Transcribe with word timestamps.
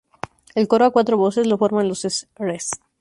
El 0.55 0.67
coro 0.67 0.85
a 0.85 0.89
cuatro 0.89 1.15
voces 1.15 1.45
lo 1.45 1.59
forman 1.59 1.87
los 1.87 1.99
Sres. 2.01 2.71